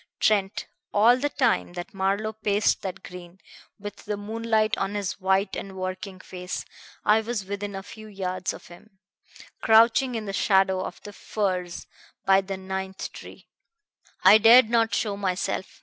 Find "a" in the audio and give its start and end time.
7.75-7.83